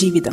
[0.00, 0.30] ജീവിതം.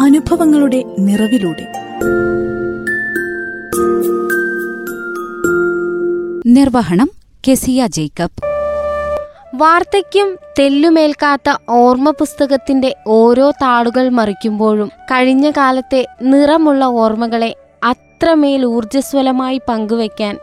[0.00, 1.72] അനുഭവങ്ങളുടെ നിറവിലൂടെ.
[6.46, 7.10] നിർവഹണം
[7.50, 8.46] കെസിയ ജേക്കബ്.
[9.54, 17.56] വാർദ്ധക്യം തെല്ലുമേൽക്കാത്ത ഓർമ്മ പുസ്തകത്തിന്റെ ഓരോ താളുകൾ മറിക്കുമ്പോഴും കഴിഞ്ഞ കാലത്തെ നിറമുള്ള ഓർമ്മകളെ
[18.22, 20.38] അത്രമേൽ ഊർജസ്വലമായി പങ്കുവെക്കാൻ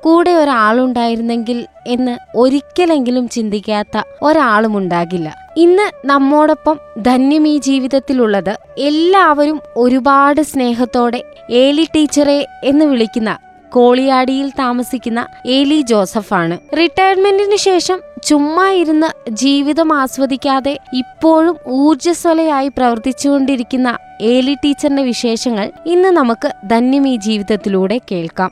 [0.00, 5.34] കൂടെ ഒരാളുണ്ടായിരുന്നെങ്കിൽ എന്ന് ഒരിക്കലെങ്കിലും ചിന്തിക്കാത്ത ഒരാളുമുണ്ടാകില്ല.
[5.56, 13.38] ഇന്ന് നമ്മോടൊപ്പം ധന്യം ഈ ജീവിതത്തിലുള്ളത് എല്ലാവരും ഒരുപാട് സ്നേഹത്തോടെ ഏലി ടീച്ചറെ എന്ന് വിളിക്കുന്ന
[13.72, 16.58] കോളിയാടിയിൽ താമസിക്കുന്ന ഏലി ജോസഫാണ്.
[16.76, 27.08] റിട്ടയർമെന്റിന് ശേഷം ചുമ്മാ ഇരുന്ന് ജീവിതം ആസ്വദിക്കാതെ ഇപ്പോഴും ഊർജസ്വലയായി പ്രവർത്തിച്ചുകൊണ്ടിരിക്കുന്ന ഏലി ടീച്ചറിന്റെ വിശേഷങ്ങൾ ഇന്ന് നമുക്ക് ധന്യം
[27.08, 28.50] ഈ ജീവിതത്തിലൂടെ കേൾക്കാം.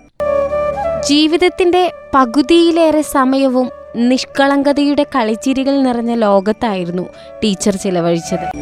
[1.09, 7.03] ജീവിതത്തിന്റെ പകുതിയിലേറെ സമയവും നിഷ്കളങ്കതയുടെ കളിച്ചിരികൾ നിറഞ്ഞ ലോകത്തായിരുന്നു
[7.45, 8.57] ടീച്ചർ ചിലവഴിച്ചത്.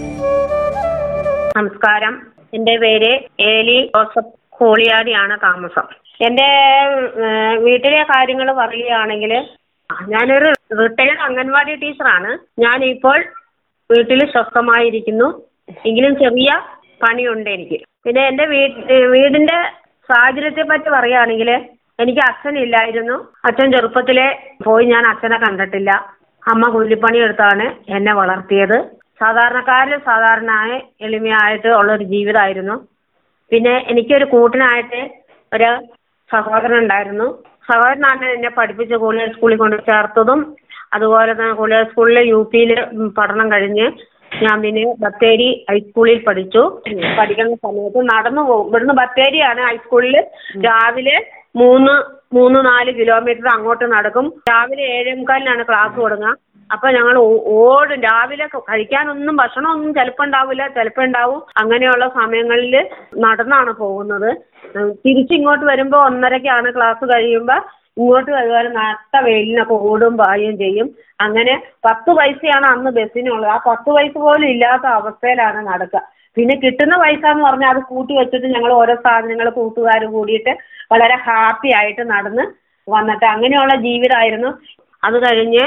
[1.57, 2.27] നമസ്കാരം.
[2.55, 6.05] എന്റെ പേര് ഏലി ജോസഫ് കോളിയാടിയാണ് താമസം.
[6.27, 6.49] എന്റെ
[7.59, 9.33] വീട്ടിലെ കാര്യങ്ങൾ പറയുകയാണെങ്കിൽ
[10.13, 10.49] ഞാനൊരു
[10.81, 12.31] റിട്ടയർഡ് അംഗൻവാടി ടീച്ചറാണ്
[12.65, 13.19] ഞാനിപ്പോൾ
[13.91, 15.29] വീട്ടിൽ സ്വസ്ഥമായിരിക്കുന്നു.
[15.89, 16.51] എങ്കിലും ചെറിയ
[17.03, 17.79] പണിയുണ്ട് എനിക്ക്.
[18.05, 18.61] പിന്നെ എന്റെ വീ
[19.15, 19.59] വീടിന്റെ
[20.09, 21.51] സാഹചര്യത്തെ പറ്റി പറയുകയാണെങ്കിൽ
[21.99, 23.17] എനിക്ക് അച്ഛൻ ഇല്ലായിരുന്നു
[23.49, 24.27] അച്ഛൻ ചെറുപ്പത്തിലെ
[24.65, 25.91] പോയി ഞാൻ അച്ഛനെ കണ്ടിട്ടില്ല.
[26.43, 28.79] അമ്മ കൂലിപ്പണി എടുത്താണ് എന്നെ വളർത്തിയത്.
[29.21, 30.71] സാധാരണക്കാരിൽ സാധാരണയായ
[31.07, 32.77] എളിമയായിട്ട് ഉള്ളൊരു ജീവിതമായിരുന്നു.
[33.53, 35.01] പിന്നെ എനിക്കൊരു കൂട്ടിനായിട്ട്
[35.53, 35.71] ഒരു
[36.31, 37.29] സഹോദരൻ ഉണ്ടായിരുന്നു.
[37.69, 40.41] സഹോദരനാണ് എന്നെ പഠിപ്പിച്ച് കൂടുതൽ സ്കൂളിൽ കൊണ്ട് ചേർത്തതും
[40.97, 42.71] അതുപോലെ തന്നെ കൂടുതൽ സ്കൂളിൽ യു പിയിൽ
[43.19, 43.87] പഠനം കഴിഞ്ഞ്
[44.43, 46.63] ഞാൻ പിന്നെ ബത്തേരി ഹൈസ്കൂളിൽ പഠിച്ചു.
[47.19, 50.17] പഠിക്കുന്ന സമയത്ത് നടന്നു പോകും ഇവിടുന്ന് ബത്തേരിയാണ് ഹൈസ്കൂളിൽ
[50.67, 51.17] രാവിലെ
[51.61, 51.95] മൂന്ന്
[52.37, 54.27] മൂന്ന് നാല് കിലോമീറ്റർ അങ്ങോട്ട് നടക്കും.
[54.51, 56.33] രാവിലെ ഏഴേ മുക്കാലിനാണ് ക്ലാസ് തുടങ്ങുക.
[56.71, 57.17] അപ്പൊ ഞങ്ങൾ
[57.57, 57.99] ഓടും.
[58.07, 61.41] രാവിലെ കഴിക്കാനൊന്നും ഭക്ഷണമൊന്നും ചിലപ്പോൾ ഉണ്ടാവില്ല ചിലപ്പോൾ ഉണ്ടാവും.
[61.63, 62.75] അങ്ങനെയുള്ള സമയങ്ങളിൽ
[63.27, 64.31] നടന്നാണ് പോകുന്നത്.
[65.05, 67.61] തിരിച്ചിങ്ങോട്ട് വരുമ്പോൾ ഒന്നരക്കാണ് ക്ലാസ് കഴിയുമ്പോൾ
[67.99, 70.87] ഇങ്ങോട്ട് വരുവാൻ നട്ട വെയിലിനൊക്കെ ഓടും പായുകയും ചെയ്യും.
[71.25, 71.55] അങ്ങനെ
[71.87, 73.51] പത്ത് പൈസയാണ് അന്ന് ബസ്സിനുള്ളത്.
[73.55, 76.03] ആ പത്ത് പൈസ പോലും ഇല്ലാത്ത അവസ്ഥയിലാണ് നടക്കുക.
[76.37, 80.53] പിന്നെ കിട്ടുന്ന പൈസ എന്ന് പറഞ്ഞാൽ അത് കൂട്ടി വെച്ചിട്ട് ഞങ്ങൾ ഓരോ സാധനങ്ങൾ കൂട്ടുകാർ കൂടിയിട്ട്
[80.93, 82.45] വളരെ ഹാപ്പി ആയിട്ട് നടന്ന്
[82.89, 84.51] വന്നിട്ട് അങ്ങനെയുള്ള ജീവിതമായിരുന്നു.
[85.03, 85.65] അത് കഴിഞ്ഞ്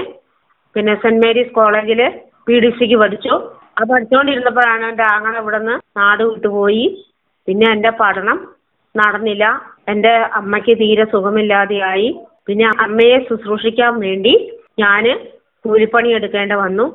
[0.75, 2.01] പിന്നെ സെന്റ് മേരീസ് കോളേജിൽ
[2.47, 3.34] പി ഡി സിക്ക് പഠിച്ചു.
[3.78, 6.85] അത് പഠിച്ചുകൊണ്ടിരുന്നപ്പോഴാണ് എന്റെ ആങ്ങളെ ഇവിടെ നിന്ന് നാട് വിട്ടുപോയി.
[7.47, 8.38] പിന്നെ എന്റെ പഠനം
[9.00, 9.46] നടന്നില്ല.
[9.88, 12.09] എന്റെ അമ്മയ്ക്ക് തീരെ സുഖമില്ലാതെയായി.
[12.47, 14.34] പിന്നെ അമ്മയെ ശുശ്രൂഷിക്കാൻ വേണ്ടി
[14.80, 15.03] ഞാൻ
[15.66, 16.85] കൂലിപ്പണി എടുക്കേണ്ട വന്നു.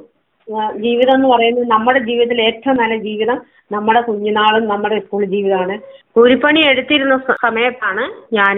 [0.78, 3.36] ജീവിതം എന്ന് പറയുന്നത് നമ്മുടെ ജീവിതത്തിൽ ഏറ്റവും നല്ല ജീവിതം
[3.70, 5.74] നമ്മുടെ കുഞ്ഞുനാളും നമ്മുടെ സ്കൂൾ ജീവിതമാണ്.
[6.16, 8.56] കൂലിപ്പണി എടുത്തിരുന്ന സമയത്താണ് ഞാൻ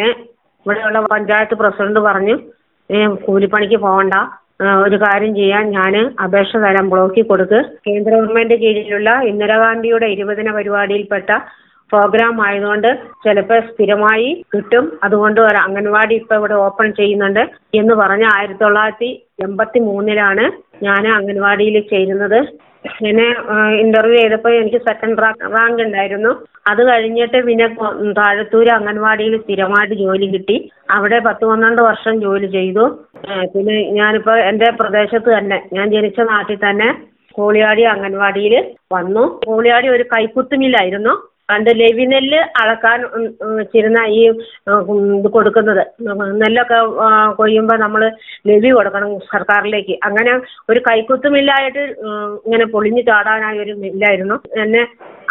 [0.66, 2.36] ഇവിടെയുള്ള പഞ്ചായത്ത് പ്രസിഡന്റ് പറഞ്ഞു
[2.90, 4.14] "ഏ, കൂലിപ്പണിക്ക് പോകണ്ട
[4.84, 5.94] ഒരു കാര്യം ചെയ്യാൻ ഞാൻ
[6.24, 7.58] അപേക്ഷ തരാൻ ബ്ലോക്കിൽ കൊടുക്ക്.
[7.86, 11.30] കേന്ദ്ര ഗവൺമെന്റ് കീഴിലുള്ള ഇന്ദിരാഗാന്ധിയുടെ ഇരുപതിന പരിപാടിയിൽപ്പെട്ട
[11.92, 12.90] പ്രോഗ്രാം ആയതുകൊണ്ട്
[13.24, 14.84] ചിലപ്പോൾ സ്ഥിരമായി കിട്ടും.
[15.06, 17.42] അതുകൊണ്ട് ഒരു അംഗൻവാടി ഇപ്പൊ ഇവിടെ ഓപ്പൺ ചെയ്യുന്നുണ്ട്
[17.80, 19.10] എന്ന് പറഞ്ഞ ആയിരത്തി തൊള്ളായിരത്തി
[19.46, 20.44] എൺപത്തി മൂന്നിലാണ്
[20.86, 22.38] ഞാൻ അംഗൻവാടിയിൽ ചേരുന്നത്.
[23.08, 23.28] എന്നെ
[23.82, 25.22] ഇന്റർവ്യൂ ചെയ്തപ്പോൾ എനിക്ക് സെക്കൻഡ്
[25.54, 26.32] റാങ്ക് ഉണ്ടായിരുന്നു.
[26.70, 27.66] അത് കഴിഞ്ഞിട്ട് പിന്നെ
[28.18, 30.56] താഴത്തൂര് അംഗൻവാടിയിൽ സ്ഥിരമായിട്ട് ജോലി കിട്ടി.
[30.96, 32.84] അവിടെ പത്ത് പന്ത്രണ്ട് വർഷം ജോലി ചെയ്തു.
[33.54, 36.88] പിന്നെ ഞാനിപ്പോൾ എന്റെ പ്രദേശത്ത് തന്നെ ഞാൻ ജനിച്ച നാട്ടിൽ തന്നെ
[37.38, 38.54] കോളിയാടി അംഗൻവാടിയിൽ
[38.96, 39.24] വന്നു.
[39.46, 41.14] കോളിയാടി ഒരു കൈക്കുത്ത് മില്ലായിരുന്നു
[41.48, 43.00] പണ്ട് ലെവിനെല്ല് അളക്കാൻ
[43.58, 44.20] വെച്ചിരുന്ന ഈ
[45.18, 45.82] ഇത് കൊടുക്കുന്നത്.
[46.42, 46.78] നെല്ലൊക്കെ
[47.38, 48.02] കൊയ്യുമ്പോ നമ്മൾ
[48.50, 49.94] ലെവി കൊടുക്കണം സർക്കാരിലേക്ക്.
[50.08, 50.32] അങ്ങനെ
[50.72, 51.82] ഒരു കൈക്കുത്ത് മില്ലായിട്ട്
[52.46, 54.38] ഇങ്ങനെ പൊളിഞ്ഞു ചാടാനായി ഒരു മില്ലായിരുന്നു.
[54.62, 54.82] എന്നെ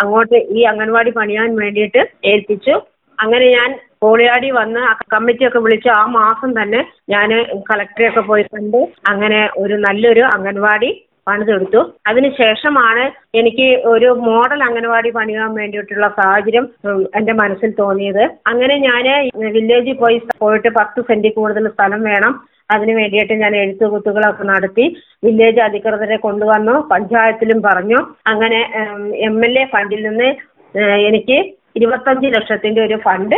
[0.04, 2.04] അങ്ങോട്ട് ഈ അംഗൻവാടി പണിയാൻ വേണ്ടിയിട്ട്
[2.34, 2.76] ഏൽപ്പിച്ചു.
[3.20, 3.72] അങ്ങനെ ഞാൻ
[4.04, 6.80] കോളിയാടി വന്ന് ആ കമ്മിറ്റിയൊക്കെ വിളിച്ച് ആ മാസം തന്നെ
[7.14, 7.30] ഞാൻ
[7.70, 8.80] കളക്ടറെയൊക്കെ പോയി കണ്ട്
[9.12, 10.90] അങ്ങനെ ഒരു നല്ലൊരു അംഗൻവാടി
[11.28, 11.94] പണിതെടുത്തു.
[12.08, 16.70] അതിനുശേഷമാണ് എനിക്ക് ഒരു മോഡൽ അംഗനവാടി പണിയാൻ വേണ്ടിയിട്ടുള്ള സാഹചര്യം
[17.16, 18.30] എന്റെ മനസ്സിൽ തോന്നിയത്.
[18.48, 22.44] അങ്ങനെ ഞാൻ വില്ലേജിൽ പോയി പോയിട്ട് പത്ത് സെന്റിൽ കൂടുതൽ സ്ഥലം വേണം.
[22.72, 27.98] അതിന് വേണ്ടിയിട്ട് ഞാൻ എഴുത്തുകുത്തുകളൊക്കെ നടത്തി വില്ലേജ് അധികൃതരെ കൊണ്ടുവന്നു പഞ്ചായത്തിലും പറഞ്ഞു.
[28.28, 28.72] അങ്ങനെ
[29.16, 30.36] എം എൽ എ ഫണ്ടിൽ നിന്ന്
[30.78, 33.36] എനിക്ക് ഇരുപത്തഞ്ച് ലക്ഷത്തിന്റെ ഒരു ഫണ്ട്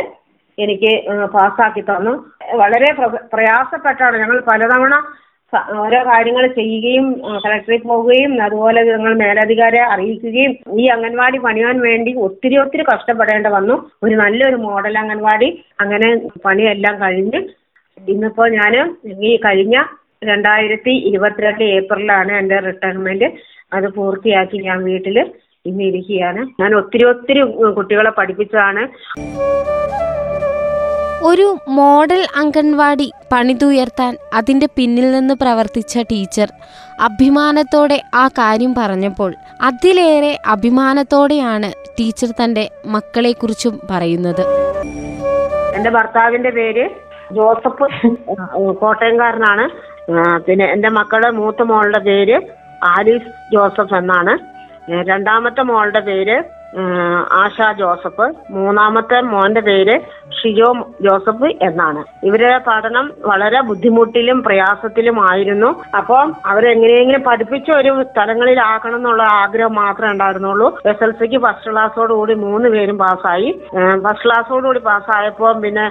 [0.60, 2.26] എനിക്ക് പാസ്സാക്കി തന്നു.
[2.54, 5.04] വളരെ പ്ര- പ്രയാസപ്പെട്ടാണ് ഞങ്ങൾ പലതവണ
[5.84, 7.06] ഓരോ കാര്യങ്ങൾ ചെയ്യുകയും
[7.44, 13.76] കളക്ടറിൽ പോവുകയും അതുപോലെ ഞങ്ങൾ മേലധികാരെ അറിയിക്കുകയും ഈ അംഗൻവാടി പണിയാൻ വേണ്ടി ഒത്തിരി ഒത്തിരി കഷ്ടപ്പെടേണ്ട വന്നു.
[14.04, 15.50] ഒരു നല്ലൊരു മോഡൽ അംഗൻവാടി
[15.84, 16.10] അങ്ങനെ
[16.46, 17.42] പണിയെല്ലാം കഴിഞ്ഞ്
[17.98, 18.74] ഇന്നിപ്പോൾ ഞാൻ
[19.30, 19.76] ഈ കഴിഞ്ഞ
[20.24, 23.28] രണ്ടായിരത്തി ഇരുപത്തിരണ്ട് ഏപ്രിലാണ് എന്റെ റിട്ടയർമെന്റ്
[23.74, 25.18] അത് പൂർത്തിയാക്കി ഞാൻ വീട്ടിൽ
[25.66, 26.42] ഇന്ന് ഇരിക്കുകയാണ്.
[26.62, 27.42] ഞാൻ ഒത്തിരി ഒത്തിരി
[27.78, 28.84] കുട്ടികളെ പഠിപ്പിച്ചതാണ്.
[31.28, 31.46] ഒരു
[31.78, 36.50] മോഡൽ അംഗൻവാടി പണിതുയർത്താൻ അതിന്റെ പിന്നിൽ നിന്ന് പ്രവർത്തിച്ച ടീച്ചർ
[37.08, 39.32] അഭിമാനത്തോടെ ആ കാര്യം പറഞ്ഞപ്പോൾ
[39.62, 41.70] അതിലേറെ അഭിമാനത്തോടെയാണ്
[42.00, 42.64] ടീച്ചർ തന്റെ
[42.96, 44.44] മക്കളെക്കുറിച്ചും പറയുന്നത്.
[45.76, 46.86] എന്റെ ഭർത്താവിന്റെ പേര്
[47.38, 47.88] ജോസഫ്
[48.82, 49.66] കോട്ടയംകാരനാണ്.
[50.48, 52.38] പിന്നെ എന്റെ മക്കളുടെ മൂത്ത മോളുടെ പേര്
[52.96, 54.34] ആലീസ് ജോസഫ് എന്നാണ്.
[55.12, 56.38] രണ്ടാമത്തെ മോളുടെ പേര്
[57.42, 59.96] ആശ ജോസഫ് മൂന്നാമത്തെ മോന്റെ പേര്
[60.38, 60.70] ഷിജോ
[61.06, 62.04] ജോസഫ് എന്നാണ്.
[62.24, 65.70] ഇവരുടെ പഠനം വളരെ ബുദ്ധിമുട്ടിലും പ്രയാസത്തിലും ആയിരുന്നു.
[66.00, 70.80] അപ്പോൾ അവരെങ്ങനെയെങ്കിലും പഠിപ്പിച്ച ഒരു സ്ഥലങ്ങളിലാക്കണം എന്നുള്ള ആഗ്രഹം മാത്രമേ ഉണ്ടായിരുന്നുള്ളൂ.
[70.86, 73.52] എസ് എൽ സിക്ക് ഫസ്റ്റ് ക്ലാസ്സോടുകൂടി മൂന്ന് പേരും പാസ്സായി.
[74.06, 75.88] ഫസ്റ്റ് ക്ലാസ്സോടുകൂടി പാസ്സായപ്പോൾ പിന്നെ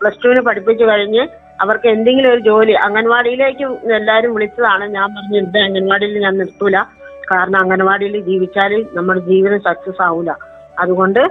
[0.00, 1.24] പ്ലസ് ടുവിന് പഠിപ്പിച്ചു കഴിഞ്ഞ്
[1.64, 3.64] അവർക്ക് എന്തെങ്കിലും ഒരു ജോലി അംഗൻവാടിയിലേക്ക്
[3.98, 4.84] എല്ലാവരും വിളിച്ചതാണ്.
[4.96, 6.76] ഞാൻ പറഞ്ഞു ഇത് അംഗൻവാടിയിൽ ഞാൻ നിർത്തൂല.
[7.30, 10.30] കാരണം അംഗൻവാടിയിൽ ജീവിച്ചാൽ നമ്മുടെ ജീവിതം സക്സസ് ആവൂല.
[10.82, 11.22] അതുകൊണ്ട്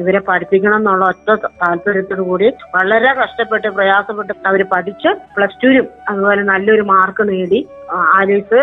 [0.00, 1.28] ഇവരെ പഠിപ്പിക്കണം എന്നുള്ള ഒറ്റ
[1.60, 7.60] താല്പര്യത്തോടു കൂടി വളരെ കഷ്ടപ്പെട്ട് പ്രയാസപ്പെട്ട് അവർ പഠിച്ച് പ്ലസ് ടുവിനും അതുപോലെ നല്ലൊരു മാർക്ക് നേടി.
[8.18, 8.60] ആലീസ്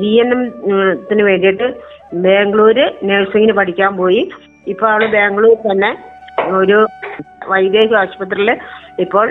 [0.00, 0.42] ജി എൻ എം
[1.30, 1.66] വേണ്ടിയിട്ട്
[2.26, 4.22] ബാംഗ്ലൂര് നഴ്സിംഗിന് പഠിക്കാൻ പോയി.
[4.72, 5.90] ഇപ്പൊ അവൾ ബാംഗ്ലൂർ തന്നെ
[6.60, 6.78] ഒരു
[7.50, 8.50] വൈദേഹി ആശുപത്രിയിൽ
[9.04, 9.26] ഇപ്പോൾ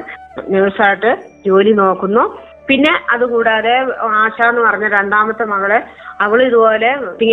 [0.53, 1.11] നഴ്സായിട്ട്
[1.47, 2.23] ജോലി നോക്കുന്നു.
[2.69, 3.75] പിന്നെ അതുകൂടാതെ
[4.21, 5.79] ആശ എന്ന് പറഞ്ഞ രണ്ടാമത്തെ മകളെ
[6.21, 6.89] അവൾ ഇതുപോലെ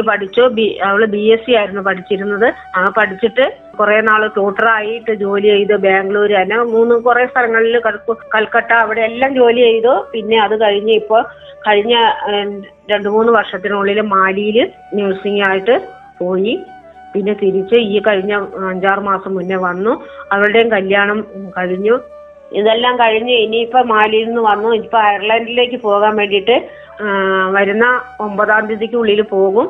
[0.08, 0.42] പഠിച്ചു.
[0.84, 2.54] അവൾ ബി എസ് സി ആയിരുന്നു പഠിച്ചിരുന്നത്.
[2.76, 3.44] ആ പഠിച്ചിട്ട്
[3.78, 6.58] കുറെ നാൾ ട്യൂട്ടറായിട്ട് ജോലി ചെയ്ത് ബാംഗ്ലൂർ തന്നെ.
[6.74, 7.78] മൂന്ന് കുറെ സ്ഥലങ്ങളിൽ
[8.34, 9.94] കൽക്കട്ട അവിടെ എല്ലാം ജോലി ചെയ്തു.
[10.12, 11.22] പിന്നെ അത് കഴിഞ്ഞ് ഇപ്പോൾ
[11.68, 11.94] കഴിഞ്ഞ
[12.92, 15.76] രണ്ടു മൂന്ന് വർഷത്തിനുള്ളിൽ മാലിയിൽ നഴ്സിംഗ് ആയിട്ട്
[16.20, 16.54] പോയി.
[17.14, 18.32] പിന്നെ തിരിച്ച് ഈ കഴിഞ്ഞ
[18.70, 19.92] അഞ്ചാറ് മാസം മുന്നേ വന്നു.
[20.32, 21.18] അവളുടെയും കല്യാണം
[21.58, 21.98] കഴിഞ്ഞു.
[22.52, 24.68] ഇതെല്ലാം കഴിഞ്ഞ് ഇനിയിപ്പോ മാലിയിൽ നിന്ന് വന്നു.
[24.74, 26.56] ഇപ്പൊ അയർലൻഡിലേക്ക് പോകാൻ വേണ്ടിയിട്ട്
[27.50, 27.86] വരുന്ന
[28.20, 29.66] ഒമ്പതാം തീയതിക്കുള്ളിൽ പോകും.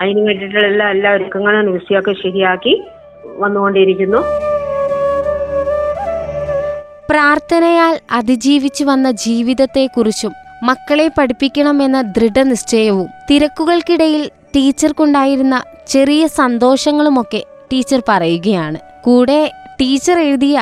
[0.00, 2.84] അതിന് വേണ്ടിയിട്ടുള്ള എല്ലാ ഒരുക്കങ്ങളും ന്യൂസിയൊക്കെ ശരിയാക്കി
[3.24, 4.22] വന്നുകൊണ്ടിരിക്കുന്നു.
[7.10, 10.32] പ്രാർത്ഥനയാൽ അതിജീവിച്ചു വന്ന ജീവിതത്തെക്കുറിച്ചും
[10.62, 17.42] മക്കളെ പഠിപ്പിക്കണമെന്ന ദൃഢനിശ്ചയവും തിരക്കുകൾക്കിടയിൽ ടീച്ചർക്കുണ്ടായിരുന്ന ചെറിയ സന്തോഷങ്ങളുമൊക്കെ
[17.72, 18.78] ടീച്ചർ പറയുകയാണ്.
[19.02, 19.50] കൂടെ
[19.80, 20.58] ടീച്ചർ എഴുതിയ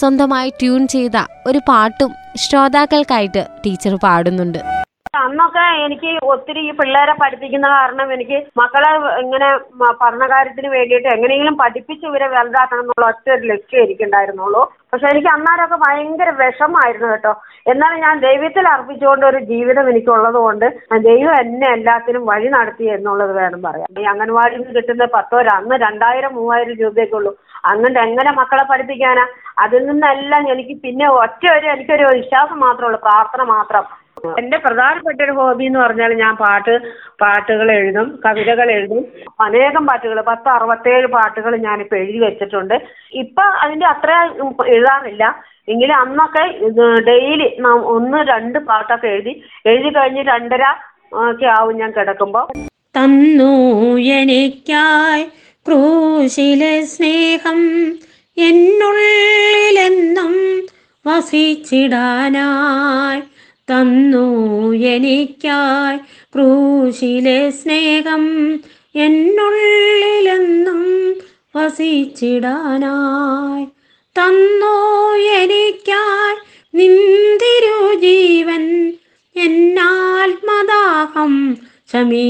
[0.00, 1.16] സ്വന്തമായി ട്യൂൺ ചെയ്ത
[1.50, 2.12] ഒരു പാട്ടും
[2.44, 4.60] ശ്രോതാക്കൾക്കായിട്ട് ടീച്ചർ പാടുന്നുണ്ട്.
[5.18, 8.90] അന്നൊക്കെ എനിക്ക് ഒത്തിരി ഈ പിള്ളേരെ പഠിപ്പിക്കുന്ന കാരണം എനിക്ക് മക്കളെ
[9.22, 9.48] ഇങ്ങനെ
[10.00, 14.62] പഠന പഠനകാര്യത്തിന് വേണ്ടിയിട്ട് എങ്ങനെയെങ്കിലും പഠിപ്പിച്ച് ഇവരെ വലുതാക്കണം എന്നുള്ള ഒറ്റ ഒരു ലക്ഷ്യം എനിക്കുണ്ടായിരുന്നുള്ളൂ.
[14.92, 17.32] പക്ഷെ എനിക്ക് അന്നേരമൊക്കെ ഭയങ്കര വിഷമായിരുന്നു കേട്ടോ.
[17.72, 20.66] എന്നാലും ഞാൻ ദൈവത്തിൽ അർപ്പിച്ചുകൊണ്ട് ഒരു ജീവിതം എനിക്കുള്ളത് കൊണ്ട്
[21.08, 26.34] ദൈവം എന്നെ എല്ലാത്തിനും വഴി നടത്തി എന്നുള്ളത് വേണം പറയാം ഈ അംഗൻവാടിയിൽ നിന്ന് കിട്ടുന്ന പത്തോ അന്ന് രണ്ടായിരം
[26.40, 27.32] മൂവായിരം രൂപയൊക്കെ ഉള്ളൂ.
[27.72, 29.24] എന്നിട്ട് എങ്ങനെ മക്കളെ പഠിപ്പിക്കാനാ?
[29.64, 33.84] അതിൽ നിന്നെല്ലാം എനിക്ക് പിന്നെ ഒറ്റ ഒരു എനിക്കൊരു വിശ്വാസം മാത്രമേ ഉള്ളൂ പ്രാർത്ഥന മാത്രം.
[34.40, 36.72] എന്റെ പ്രധാനപ്പെട്ട ഒരു ഹോബി എന്ന് പറഞ്ഞാൽ ഞാൻ പാട്ട്
[37.22, 39.02] പാട്ടുകൾ എഴുതും കവിതകൾ എഴുതും.
[39.44, 42.76] അനേകം പാട്ടുകൾ പത്ത് അറുപത്തേഴ് പാട്ടുകൾ ഞാൻ ഇപ്പൊ എഴുതി വെച്ചിട്ടുണ്ട്.
[43.22, 44.10] ഇപ്പൊ അതിന്റെ അത്ര
[44.74, 45.24] എഴുതാറില്ല.
[45.72, 46.44] എങ്കിലും അന്നൊക്കെ
[47.10, 47.48] ഡെയിലി
[47.94, 49.32] ഒന്ന് രണ്ട് പാട്ടൊക്കെ എഴുതി
[49.72, 50.64] എഴുതി കഴിഞ്ഞ് രണ്ടര
[51.24, 52.46] ഒക്കെ ആവും ഞാൻ കിടക്കുമ്പോൾ
[52.94, 53.52] തന്നു
[54.18, 55.24] എനിക്കായി
[55.68, 57.60] ക്രൂശിലെ സ്നേഹം
[58.36, 60.34] എന്നുള്ളിലെന്നും
[61.06, 63.20] വസിച്ചിടാനായി
[63.70, 65.98] തന്നു എനിക്കായി.
[66.34, 68.54] ക്രൂശിലെ സ്നേഹം
[68.94, 70.80] എന്നുള്ളിലെന്നും
[71.56, 73.66] വസിച്ചിടാനായി
[74.18, 74.76] തന്നു
[75.16, 76.36] എനിക്കായി.
[76.74, 78.94] നിന്തിരു ജീവൻ
[79.36, 81.32] എന്നാത്മദാഹം
[81.92, 82.28] ശമിച്ചിടുവാൻ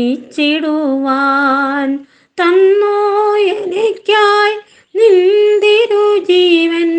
[2.40, 2.96] തന്നു
[3.36, 4.54] എനിക്കായി
[4.94, 6.90] നിന്തിരു ജീവൻ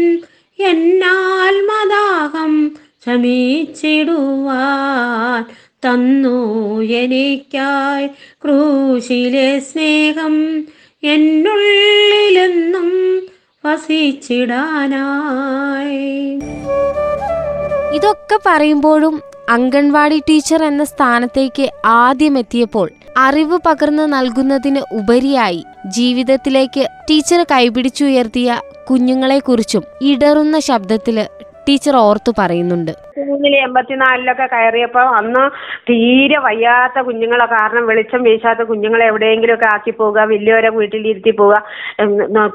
[0.60, 1.20] എന്നാൽ
[1.52, 2.72] എന്നാത്മദാഹം
[3.06, 5.44] ശമിച്ചിടുവാൻ
[5.86, 6.38] തന്നു
[6.92, 8.08] എനിക്കായി
[8.44, 10.66] ക്രൂശിലെ സ്നേഹം
[11.04, 12.90] എന്നുള്ളിലെന്നും
[13.64, 16.40] വസിച്ചിടാനായി.
[17.96, 28.50] ഇതൊക്കെ പറയുമ്പോഴും അംഗൻവാടി ടീച്ചർ എന്ന സ്ഥാനത്തേക്ക് ആദ്യം എത്തിയപ്പോൾ അറിവ് പകർന്നു നൽകുന്നതിന് ഉപരിയായി ജീവിതത്തിലേക്ക് ടീച്ചർ കൈപിടിച്ചുയർത്തിയ
[28.88, 31.18] കുഞ്ഞുങ്ങളെക്കുറിച്ചും ഇടറുന്ന ശബ്ദത്തിൽ
[31.68, 32.92] ടീച്ചർ ഓർത്തു പറയുന്നുണ്ട്.
[33.66, 35.44] എൺപത്തിനാലിലൊക്കെ കയറിയപ്പോൾ അന്ന്
[35.90, 37.46] തീരെ വയ്യാത്ത കുഞ്ഞുങ്ങളെ.
[37.54, 41.58] കാരണം വെളിച്ചം വീശാത്ത കുഞ്ഞുങ്ങളെ എവിടെയെങ്കിലുമൊക്കെ ആക്കി പോവുക വലിയവരെ വീട്ടിലിരുത്തി പോവുക.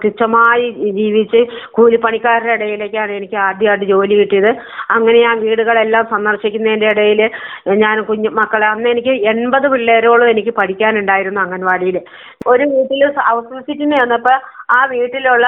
[0.05, 0.67] തുച്ഛമായി
[1.01, 1.41] ജീവിച്ച്
[1.79, 4.51] കൂലിപ്പണിക്കാരുടെ ഇടയിലേക്കാണ് എനിക്ക് ആദ്യമായിട്ട് ജോലി കിട്ടിയത്.
[4.97, 7.23] അങ്ങനെ ഞാൻ വീടുകളെല്ലാം സന്ദർശിക്കുന്നതിന്റെ ഇടയിൽ
[7.85, 11.99] ഞാൻ കുഞ്ഞു മക്കളെ അന്ന് എനിക്ക് എൺപത് പിള്ളേരോളം എനിക്ക് പഠിക്കാനുണ്ടായിരുന്നു അംഗൻവാടിയിൽ
[12.55, 13.53] ഒരു വീട്ടിൽ ഹൗസ്
[14.03, 14.37] വന്നപ്പോൾ
[14.77, 15.47] ആ വീട്ടിലുള്ള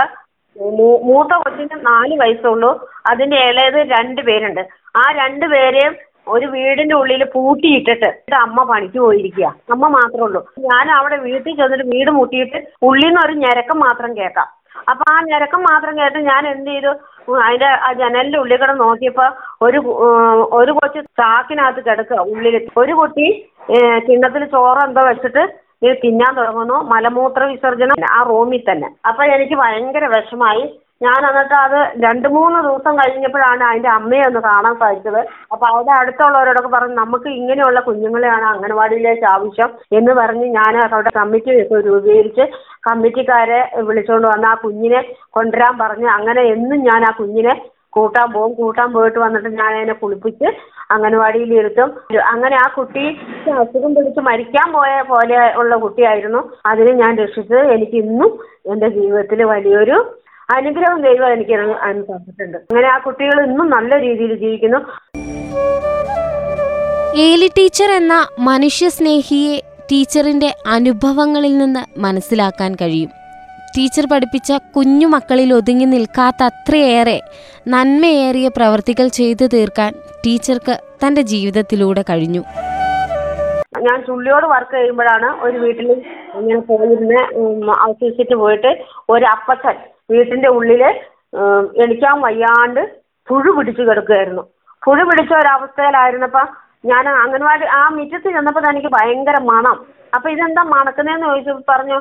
[1.08, 2.70] മൂത്ത കൊച്ചിന് നാല് വയസ്സുള്ളൂ.
[3.10, 4.62] അതിന്റെ ഇളയത് രണ്ട് പേരുണ്ട്.
[5.00, 5.94] ആ രണ്ട് പേരെയും
[6.34, 8.08] ഒരു വീടിന്റെ ഉള്ളിൽ പൂട്ടിയിട്ടിട്ട്
[8.44, 10.40] അമ്മ പണിക്ക് പോയിരിക്കുക അമ്മ മാത്രമേ ഉള്ളൂ.
[10.68, 12.58] ഞാൻ അവിടെ വീട്ടിൽ ചെന്നിട്ട് വീട് മുട്ടിയിട്ട്
[12.88, 14.48] ഉള്ളിൽ നിന്ന് ഒരു ഞരക്കം മാത്രം കേൾക്കാം.
[14.90, 16.92] അപ്പൊ ആ ഞരക്കം മാത്രം കേട്ട് ഞാൻ എന്ത് ചെയ്തു?
[17.44, 19.26] അതിന്റെ ആ ജനലിന്റെ ഉള്ളിൽ കൂടെ നോക്കിയപ്പോ
[19.66, 19.78] ഒരു
[20.58, 23.28] ഒരു കൊച്ചു ചാക്കിനകത്ത് കിടക്കുക ഉള്ളിൽ ഒരു കുട്ടി
[24.08, 25.44] കിണ്ണത്തിൽ ചോറ് എന്തോ വെച്ചിട്ട്
[25.82, 26.74] തിന്നാൻ തുടങ്ങുന്നു.
[26.74, 28.88] മലമൂത്ര വിസർജനം ആ റൂമിൽ തന്നെ.
[29.06, 30.80] അപ്പൊ എനിക്ക് ഭയങ്കര വിഷമായി.
[31.02, 35.18] ഞാൻ എന്നിട്ട് അത് രണ്ട് മൂന്ന് ദിവസം കഴിഞ്ഞപ്പോഴാണ് അതിന്റെ അമ്മയെ ഒന്ന് കാണാൻ സാധിച്ചത്.
[35.52, 42.46] അപ്പൊ അവിടെ അടുത്തുള്ളവരോടൊക്കെ പറഞ്ഞു നമുക്ക് ഇങ്ങനെയുള്ള കുഞ്ഞുങ്ങളെയാണ് അംഗനവാടിയിലേക്ക് ആവശ്യം എന്ന് പറഞ്ഞ് ഞാൻ അവിടെ കമ്മിറ്റി രൂപീകരിച്ച്
[42.88, 48.88] കമ്മിറ്റിക്കാരെ വിളിച്ചുകൊണ്ട് വന്ന് ആ കുഞ്ഞിനെ കൊണ്ടുവരാൻ പറഞ്ഞ് അങ്ങനെ എന്നും ഞാൻ ആ കുഞ്ഞിനെ കൂട്ടാൻ പോകും കൂട്ടാൻ
[48.96, 50.48] പോയിട്ട് വന്നിട്ട് ഞാൻ അതിനെ കുളിപ്പിച്ച്
[50.94, 51.88] അംഗനവാടിയിൽ ഇരുത്തും.
[52.32, 53.04] അങ്ങനെ ആ കുട്ടി
[53.62, 56.40] അസുഖം പിടിച്ച് മരിക്കാൻ പോയ പോലെ ഉള്ള കുട്ടിയായിരുന്നു.
[56.72, 58.32] അതിനെ ഞാൻ രക്ഷിച്ചത് എനിക്ക് ഇന്നും
[58.72, 59.98] എന്റെ ജീവിതത്തിൽ വലിയൊരു
[60.48, 61.54] അനുഗ്രഹം ദൈവം എനിക്ക്
[62.10, 64.80] തന്നിട്ടുണ്ട് അങ്ങനെ ആ കുട്ടികൾ ഇന്നും നല്ല രീതിയിൽ ജീവിക്കുന്നു.
[67.26, 68.14] ഏലി ടീച്ചർ എന്ന
[68.50, 69.54] മനുഷ്യസ്നേഹിയെ
[69.90, 73.10] ടീച്ചറിന്റെ അനുഭവങ്ങളിൽ നിന്ന് മനസ്സിലാക്കാൻ കഴിയും.
[73.76, 77.16] ടീച്ചർ പഠിപ്പിച്ച കുഞ്ഞു മക്കളിൽ ഒതുങ്ങി നിൽക്കാത്ത അത്രയേറെ
[77.66, 79.90] നന്മയേറിയ പ്രവർത്തികൾ ചെയ്തു തീർക്കാൻ
[80.24, 82.42] ടീച്ചർക്ക് തന്റെ ജീവിതത്തിലൂടെ കഴിഞ്ഞു.
[83.86, 85.88] ഞാൻ ചുള്ളിയോട് വർക്ക് ചെയ്യുമ്പോഴാണ് ഒരു വീട്ടിൽ
[86.46, 87.18] ഞാൻ പോയിരുന്ന്
[87.78, 88.70] അവശേഷിച്ചിട്ട് പോയിട്ട്
[89.10, 89.76] ഒരു അപ്പച്ചൻ
[90.10, 90.82] വീട്ടിന്റെ ഉള്ളിൽ
[91.84, 92.82] എണിക്കാൻ വയ്യാണ്ട്
[93.28, 94.44] പുഴു പിടിച്ചു കിടക്കുകയായിരുന്നു
[94.82, 96.42] പുഴു പിടിച്ച ഒരവസ്ഥയിലായിരുന്നപ്പോ
[96.84, 99.76] ഞാൻ അംഗൻവാടി ആ മിറ്റത്ത് ചെന്നപ്പോൾ എനിക്ക് ഭയങ്കര മണം.
[100.12, 101.98] അപ്പൊ ഇതെന്താ മണക്കുന്നതെന്ന് ചോദിച്ചു പറഞ്ഞു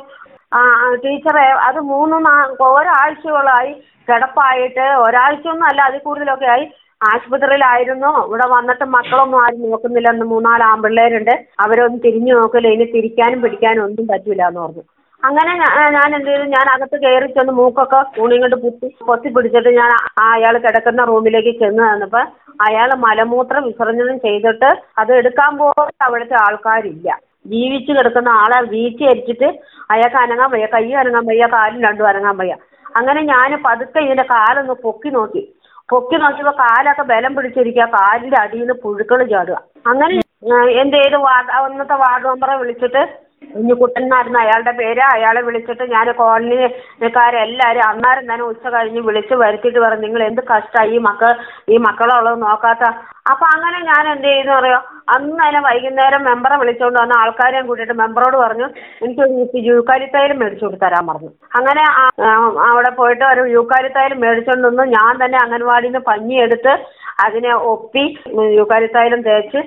[0.54, 3.72] ആ ആ, ടീച്ചറെ അത് മൂന്ന് നാ- ഒരാഴ്ചകളായി
[4.10, 6.72] കിടപ്പായിട്ട് ഒരാഴ്ചയൊന്നും അല്ല അതിൽ കൂടുതലൊക്കെ ആയി.
[7.04, 8.28] ആശുപത്രിയിലായിരുന്നു.
[8.28, 11.46] ഇവിടെ വന്നിട്ട് മക്കളൊന്നും ആരും നോക്കുന്നില്ല എന്ന് മൂന്നാൽ ആൺപിള്ളേരുണ്ട്.
[11.60, 14.84] അവരൊന്നും തിരിഞ്ഞു നോക്കില്ല ഇനി തിരിക്കാനും പിടിക്കാനും ഒന്നും പറ്റൂല എന്ന് പറഞ്ഞു.
[15.24, 15.54] അങ്ങനെ
[15.90, 16.44] ഞാൻ എന്ത് ചെയ്തു?
[16.44, 21.84] ഞാൻ അകത്ത് കയറി ചെന്ന് മൂക്കൊക്കെ തുണി കൊണ്ട് കുത്തി പൊത്തി പിടിച്ചിട്ട് ഞാൻ അയാൾ കിടക്കുന്ന റൂമിലേക്ക് ചെന്ന്
[21.84, 22.20] തന്നപ്പോ
[22.62, 27.20] അയാൾ മലമൂത്ര വിസർജനം ചെയ്തിട്ട് അത് എടുക്കാൻ പോലും അവിടുത്തെ ആൾക്കാരില്ല.
[27.46, 29.50] ജീവിച്ച് കിടക്കുന്ന ആളെ വീഴ്ച അരിച്ചിട്ട്
[29.92, 32.56] അയാൾക്ക് അനങ്ങാൻ വയ്യ കൈ അനങ്ങാൻ വയ്യ കാലും രണ്ടും അനങ്ങാൻ വയ്യ.
[32.98, 35.56] അങ്ങനെ ഞാൻ പതുക്കെ ഇതിന്റെ കാലൊന്ന് പൊക്കി നോക്കി.
[35.92, 39.62] പൊക്കി നോക്കിയപ്പോ കാലൊക്കെ ബലം പിടിച്ചിരിക്കുക കാലിന്റെ അടിയിൽ നിന്ന് പുഴുക്കൾ ചാടുക.
[39.88, 40.22] അങ്ങനെ
[40.92, 41.18] ചെയ്തു?
[41.18, 48.46] വാർഡ് അന്നത്തെ വാർഡ് മെമ്പറെ വിളിച്ചിട്ട് കുഞ്ഞുകുട്ടൻ എന്നായിരുന്നു അയാളുടെ പേര് അയാളെ വിളിച്ചിട്ട് ഞാൻ കോളനിക്കാരെല്ലാവരും അന്നേരം തന്നെ
[48.50, 51.32] ഉച്ച കഴിഞ്ഞ് വിളിച്ച് വരുത്തിയിട്ട് പറഞ്ഞു നിങ്ങൾ എന്ത് കഷ്ടമായി ഈ മക്കൾ
[51.70, 52.86] ഈ മക്കളുള്ളത് നോക്കാത്ത
[53.30, 54.80] അപ്പൊ അങ്ങനെ ഞാൻ എന്ത് ചെയ്യുന്നു അറിയോ?
[55.14, 58.68] അന്ന് തന്നെ വൈകുന്നേരം മെമ്പറെ വിളിച്ചുകൊണ്ട് വന്ന ആൾക്കാരെയും കൂട്ടിയിട്ട് മെമ്പറോട് പറഞ്ഞു
[59.04, 59.26] എനിക്ക്
[59.70, 61.30] യൂക്കാലിത്തൈലും മേടിച്ചു കൊടുത്ത് തരാൻ പറഞ്ഞു.
[61.52, 61.84] അങ്ങനെ
[62.68, 66.74] അവിടെ പോയിട്ട് ഒരു യൂക്കാലിത്തൈലും മേടിച്ചുകൊണ്ട് വന്ന് ഞാൻ തന്നെ അംഗൻവാടിയിൽ നിന്ന് പഞ്ഞിയെടുത്ത്
[67.26, 68.06] അതിനെ ഒപ്പി
[68.60, 69.60] യൂക്കാലിത്തൈലും തേച്ച്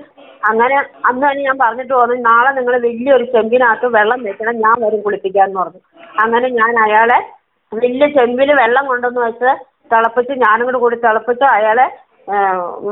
[0.42, 0.76] അങ്ങനെ
[1.08, 5.80] അന്ന് തന്നെ ഞാൻ പറഞ്ഞിട്ട് പോന്നു നാളെ നിങ്ങൾ വലിയൊരു ചെമ്പിനകത്ത് വെള്ളം വെക്കണം ഞാൻ വരും കുളിപ്പിക്കാന്ന് പറഞ്ഞു.
[6.24, 7.18] അങ്ങനെ ഞാൻ അയാളെ
[7.72, 9.50] വലിയ ചെമ്പിൽ വെള്ളം കൊണ്ടുവന്ന് വെച്ച്
[9.92, 11.86] തിളപ്പിച്ച് ഞാനും കൂടെ കൂടി തിളപ്പിച്ച് അയാളെ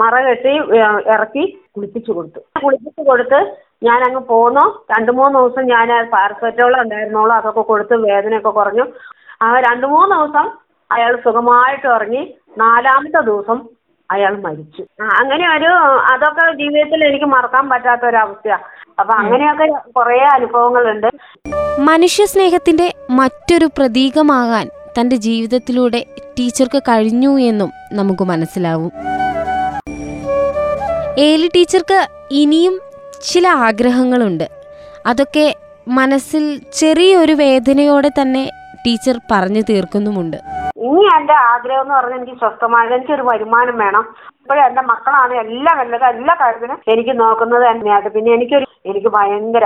[0.00, 0.52] മറ കെട്ടി
[1.14, 2.40] ഇറക്കി കുളിപ്പിച്ചു കൊടുത്തു.
[2.64, 3.40] കുളിപ്പിച്ചു കൊടുത്ത്
[3.86, 4.64] ഞാൻ അങ്ങ് പോന്നു.
[4.92, 8.86] രണ്ട് മൂന്ന് ദിവസം ഞാൻ പാരസെറ്റോളം ഉണ്ടായിരുന്നോളൂ അതൊക്കെ കൊടുത്ത് വേദനയൊക്കെ കുറഞ്ഞു.
[9.44, 10.46] ആ രണ്ട് മൂന്ന് ദിവസം
[10.90, 12.22] അയാൾ സുഖമായിട്ട് ഇറങ്ങി
[12.62, 13.58] നാലാമത്തെ ദിവസം
[14.10, 14.82] അയാൾ മരിച്ചു.
[15.20, 15.70] അങ്ങനെ ഒരു
[16.12, 18.58] അതൊക്കെ ജീവിതത്തിൽ എനിക്ക് മറക്കാൻ പറ്റാത്ത ഒരു അവസ്ഥയാ
[18.98, 21.06] അപ്പൊ അങ്ങനെയൊക്കെ കുറേ അനുഭവങ്ങളുണ്ട്.
[21.78, 24.68] മനുഷ്യ സ്നേഹത്തിന്റെ മറ്റൊരു പ്രതീകമാകാൻ
[25.00, 26.04] തന്റെ ജീവിതത്തിലൂടെ
[26.38, 28.92] ടീച്ചർക്ക് കഴിഞ്ഞു എന്നും നമുക്ക് മനസ്സിലാവും.
[31.18, 32.80] ഏലി ടീച്ചർക്ക് ഇനിയും
[33.24, 34.46] ചില ആഗ്രഹങ്ങളുണ്ട്.
[35.06, 35.54] അതൊക്കെ
[35.88, 38.50] മനസ്സിൽ ചെറിയൊരു വേദനയോടെ തന്നെ
[38.86, 40.36] ടീച്ചർ പറഞ്ഞു തീർക്കുന്നുമുണ്ട്.
[40.86, 44.04] ഇനി എന്റെ ആഗ്രഹം എന്ന് പറഞ്ഞാൽ എനിക്ക് സ്വസ്ഥമായ എനിക്കൊരു വരുമാനം വേണം.
[44.40, 48.08] ഇപ്പോഴും എന്റെ മക്കളാണ് എല്ലാം നല്ലത് എല്ലാ കാര്യത്തിനും എനിക്ക് നോക്കുന്നത് തന്നെയാണ്.
[48.16, 49.64] പിന്നെ എനിക്കൊരു എനിക്ക് ഭയങ്കര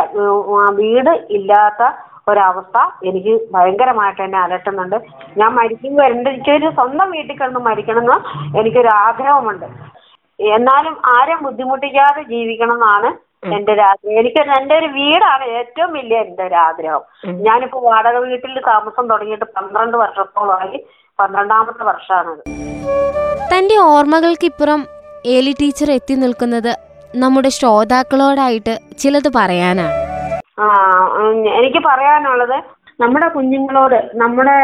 [0.81, 1.83] വീട് ഇല്ലാത്ത
[2.31, 4.97] ഒരവസ്ഥ എനിക്ക് ഭയങ്കരമായിട്ട് എന്നെ അലട്ടുന്നുണ്ട്.
[5.41, 8.17] ഞാൻ മരിക്കുമ്പോൾ എന്റെ എനിക്കൊരു സ്വന്തം വീട്ടിൽ കിടന്ന് മരിക്കണമെന്ന്
[8.61, 9.67] എനിക്കൊരു ആഗ്രഹമുണ്ട്.
[10.39, 13.09] എന്നാലും ആരും ബുദ്ധിമുട്ടിക്കാതെ ജീവിക്കണം എന്നാണ്
[13.57, 14.17] എന്റെ ഒരു ആഗ്രഹം.
[14.21, 17.03] എനിക്ക് എന്റെ ഒരു വീടാണ് ഏറ്റവും വലിയ എന്റെ ഒരു ആഗ്രഹം.
[17.49, 20.79] ഞാനിപ്പോ വാടക വീട്ടിൽ താമസം തുടങ്ങിയിട്ട് പന്ത്രണ്ട് വർഷത്തോളമായി
[21.21, 22.43] പന്ത്രണ്ടാമത്തെ വർഷമാണത്
[23.53, 24.81] തന്റെ ഓർമ്മകൾക്കിപ്പുറം
[25.27, 26.73] ഏലി ടീച്ചർ എത്തി നിൽക്കുന്നത്
[27.15, 29.95] നമ്മുടെ ശ്രോതാക്കളോടായിട്ട് ചിലത് പറയാനാണ്.
[30.59, 30.67] ആ
[31.59, 32.57] എനിക്ക് പറയാനുള്ളത്
[33.01, 34.57] നമ്മുടെ കുഞ്ഞുങ്ങളോട് നമ്മുടെ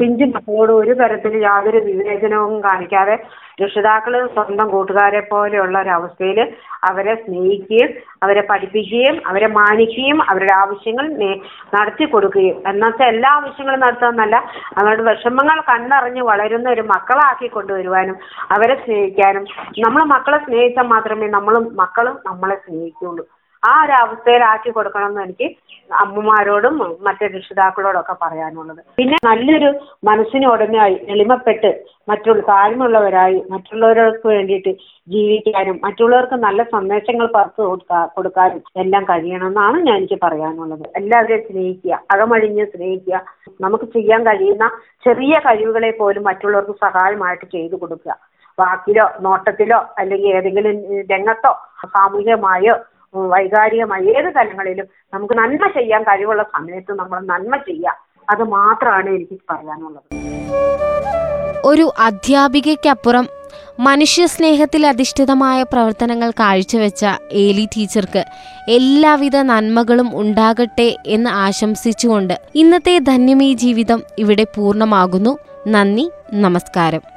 [0.00, 3.16] പിഞ്ചു മക്കളോട് ഒരു തരത്തിൽ യാതൊരു വിവേചനവും കാണിക്കാതെ
[3.58, 6.38] രക്ഷിതാക്കൾ സ്വന്തം കൂട്ടുകാരെ പോലെയുള്ള ഒരവസ്ഥയിൽ
[6.88, 7.90] അവരെ സ്നേഹിക്കുകയും
[8.22, 11.06] അവരെ പഠിപ്പിക്കുകയും അവരെ മാനിക്കുകയും അവരുടെ ആവശ്യങ്ങൾ
[11.76, 12.56] നടത്തി കൊടുക്കുകയും.
[12.70, 14.36] എന്നുവെച്ചാൽ എല്ലാ ആവശ്യങ്ങളും നടത്തുമെന്നല്ല
[14.80, 18.18] അവരുടെ വിഷമങ്ങൾ കണ്ടറിഞ്ഞ് വളരുന്ന ഒരു മക്കളാക്കി കൊണ്ടുവരുവാനും
[18.56, 19.46] അവരെ സ്നേഹിക്കാനും.
[19.86, 23.24] നമ്മൾ മക്കളെ സ്നേഹിച്ചാൽ മാത്രമേ നമ്മളും മക്കളും നമ്മളെ സ്നേഹിക്കുള്ളൂ
[23.70, 25.46] ആ ഒരു അവസ്ഥയിലാക്കി കൊടുക്കണം എന്ന് എനിക്ക്
[26.02, 26.74] അമ്മമാരോടും
[27.06, 28.80] മറ്റു രക്ഷിതാക്കളോടും ഒക്കെ പറയാനുള്ളത്.
[28.98, 29.68] പിന്നെ നല്ലൊരു
[30.08, 31.70] മനസ്സിന് ഉടമയായി എളിമപ്പെട്ട്
[32.10, 34.72] മറ്റുള്ള താഴ്മയുള്ളവരായി മറ്റുള്ളവർക്ക് വേണ്ടിയിട്ട്
[35.08, 40.84] ജീവിക്കാനും മറ്റുള്ളവർക്ക് നല്ല സന്ദേശങ്ങൾ പറഞ്ഞു കൊടുക്കാ കൊടുക്കാനും എല്ലാം കഴിയണമെന്നാണ് ഞാൻ എനിക്ക് പറയാനുള്ളത്.
[41.00, 43.20] എല്ലാവരെയും സ്നേഹിക്കുക അകമഴിഞ്ഞ് സ്നേഹിക്കുക.
[43.64, 44.68] നമുക്ക് ചെയ്യാൻ കഴിയുന്ന
[45.06, 48.16] ചെറിയ കഴിവുകളെ പോലും മറ്റുള്ളവർക്ക് സഹായമായിട്ട് ചെയ്തു കൊടുക്കുക.
[48.58, 50.76] വാക്കിലോ നോട്ടത്തിലോ അല്ലെങ്കിൽ ഏതെങ്കിലും
[51.12, 51.52] രംഗത്തോ
[51.94, 52.74] സാമൂഹികമായോ
[53.16, 57.98] വൈകാരികമായോ ഏത് തലങ്ങളിലും നമുക്ക് നന്മ ചെയ്യാൻ കഴിവുള്ള സമയത്ത് നമ്മൾ നന്മ ചെയ്യുക.
[58.30, 60.24] അത് മാത്രമാണ് എനിക്ക് പറയാനുള്ളത്.
[61.64, 63.28] ഒരു അധ്യാപികയ്ക്കപ്പുറം
[63.80, 68.24] മനുഷ്യ സ്നേഹത്തിൽ അധിഷ്ഠിതമായ പ്രവർത്തനങ്ങൾ കാഴ്ചവെച്ച ഏലി ടീച്ചർക്ക്
[68.68, 75.38] എല്ലാവിധ നന്മകളും ഉണ്ടാകട്ടെ എന്ന് ആശംസിച്ചുകൊണ്ട് ഇന്നത്തെ ധന്യമീ ജീവിതം ഇവിടെ പൂർണമാകുന്നു.
[75.68, 77.13] നന്ദി നമസ്കാരം.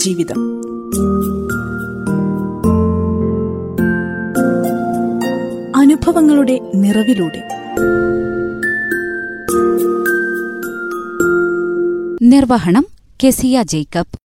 [0.00, 0.36] ജീവിതം.
[5.76, 7.48] അനുഭവങ്ങളുടെ നിറവിലൂടെ.
[12.22, 12.86] നിർവഹണം
[13.24, 14.19] കെസിയ ജേക്കബ്.